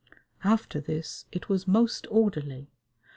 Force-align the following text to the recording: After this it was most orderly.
After 0.43 0.81
this 0.81 1.27
it 1.31 1.47
was 1.47 1.67
most 1.67 2.07
orderly. 2.09 2.71